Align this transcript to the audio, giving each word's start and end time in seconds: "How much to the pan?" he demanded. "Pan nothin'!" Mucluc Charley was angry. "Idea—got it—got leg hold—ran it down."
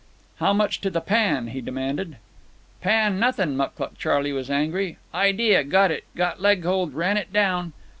"How 0.37 0.51
much 0.51 0.81
to 0.81 0.89
the 0.89 0.99
pan?" 0.99 1.49
he 1.49 1.61
demanded. 1.61 2.17
"Pan 2.81 3.19
nothin'!" 3.19 3.55
Mucluc 3.55 3.99
Charley 3.99 4.33
was 4.33 4.49
angry. 4.49 4.97
"Idea—got 5.13 5.91
it—got 5.91 6.41
leg 6.41 6.63
hold—ran 6.63 7.17
it 7.17 7.31
down." 7.31 7.73